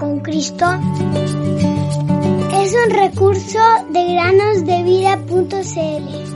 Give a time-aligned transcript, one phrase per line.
[0.00, 0.64] con Cristo
[2.54, 3.58] es un recurso
[3.90, 6.30] de granosdevida.cl.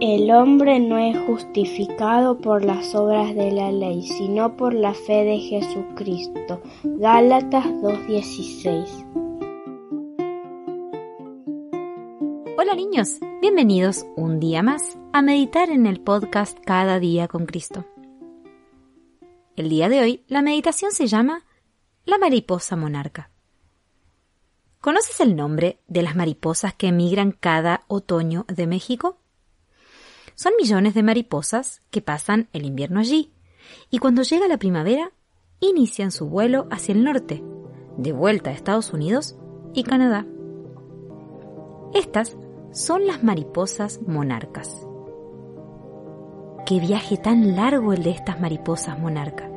[0.00, 5.24] El hombre no es justificado por las obras de la ley, sino por la fe
[5.24, 6.60] de Jesucristo.
[6.82, 9.23] Gálatas 2.16
[12.74, 17.86] Hola niños, bienvenidos un día más a meditar en el podcast Cada día con Cristo.
[19.54, 21.44] El día de hoy la meditación se llama
[22.04, 23.30] La mariposa monarca.
[24.80, 29.18] ¿Conoces el nombre de las mariposas que emigran cada otoño de México?
[30.34, 33.32] Son millones de mariposas que pasan el invierno allí
[33.88, 35.12] y cuando llega la primavera
[35.60, 37.40] inician su vuelo hacia el norte,
[37.98, 39.36] de vuelta a Estados Unidos
[39.74, 40.26] y Canadá.
[41.94, 42.36] Estas
[42.74, 44.84] son las mariposas monarcas.
[46.66, 49.48] Qué viaje tan largo el de estas mariposas monarca.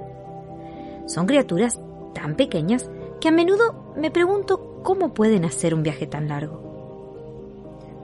[1.08, 1.80] Son criaturas
[2.14, 6.62] tan pequeñas que a menudo me pregunto cómo pueden hacer un viaje tan largo.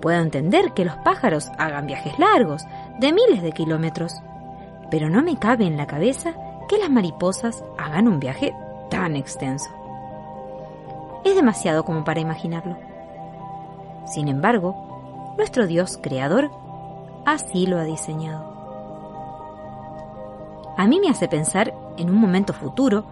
[0.02, 2.64] Puedo entender que los pájaros hagan viajes largos,
[3.00, 4.16] de miles de kilómetros,
[4.90, 6.34] pero no me cabe en la cabeza
[6.68, 8.52] que las mariposas hagan un viaje
[8.90, 9.70] tan extenso.
[11.24, 12.78] Es demasiado como para imaginarlo.
[14.08, 14.93] Sin embargo,
[15.38, 16.52] nuestro Dios creador
[17.26, 18.54] así lo ha diseñado.
[20.78, 23.06] A mí me hace pensar en un momento futuro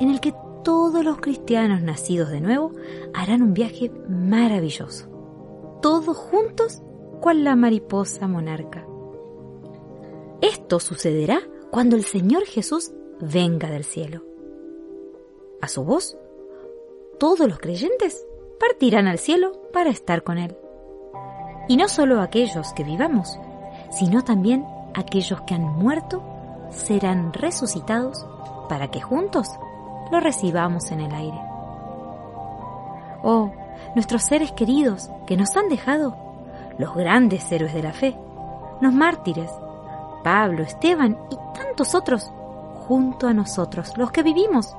[0.00, 2.72] en el que todos los cristianos nacidos de nuevo
[3.14, 5.08] harán un viaje maravilloso,
[5.82, 6.82] todos juntos
[7.20, 8.86] cual la mariposa monarca.
[10.40, 14.24] Esto sucederá cuando el Señor Jesús venga del cielo.
[15.60, 16.16] A su voz,
[17.18, 18.26] todos los creyentes
[18.58, 20.56] partirán al cielo para estar con Él.
[21.68, 23.38] Y no solo aquellos que vivamos,
[23.90, 26.22] sino también aquellos que han muerto
[26.70, 28.26] serán resucitados
[28.68, 29.48] para que juntos
[30.10, 31.40] lo recibamos en el aire.
[33.22, 33.52] Oh,
[33.94, 36.16] nuestros seres queridos que nos han dejado,
[36.78, 38.16] los grandes héroes de la fe,
[38.80, 39.50] los mártires,
[40.24, 42.32] Pablo, Esteban y tantos otros,
[42.86, 44.74] junto a nosotros, los que vivimos,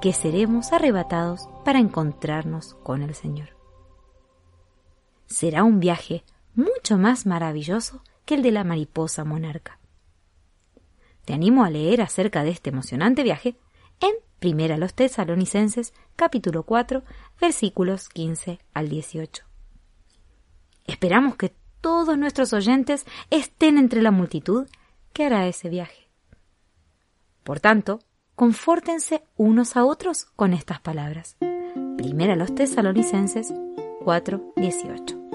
[0.00, 3.55] que seremos arrebatados para encontrarnos con el Señor
[5.26, 9.78] será un viaje mucho más maravilloso que el de la mariposa monarca.
[11.24, 13.56] Te animo a leer acerca de este emocionante viaje
[14.00, 17.02] en Primera los Tesalonicenses, capítulo 4,
[17.40, 19.44] versículos 15 al 18.
[20.86, 24.66] Esperamos que todos nuestros oyentes estén entre la multitud
[25.12, 26.10] que hará ese viaje.
[27.42, 28.00] Por tanto,
[28.34, 31.36] confórtense unos a otros con estas palabras.
[31.96, 33.52] Primera los Tesalonicenses
[34.06, 35.25] 4, 18.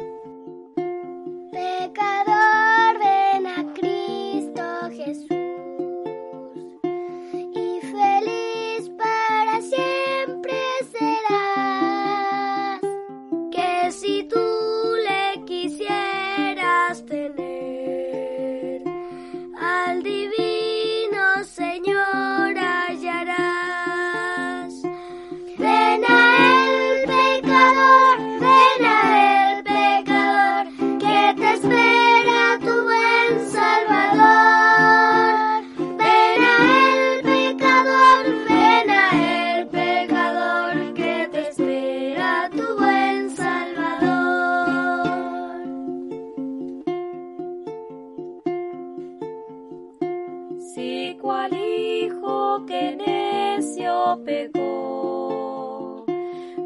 [54.15, 56.05] lo.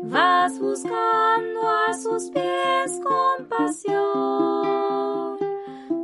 [0.04, 3.98] Vas buscando a sus pies compasión,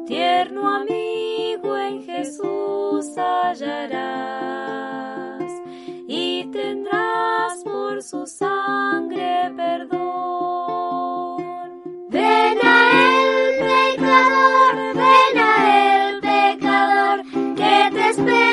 [0.05, 4.41] tierno amigo en Jesús hallarás
[6.07, 10.01] y tendrás por su sangre perdón.
[12.09, 13.55] Ven a él,
[13.95, 17.23] pecador, ven a él, pecador,
[17.55, 18.50] que te espera.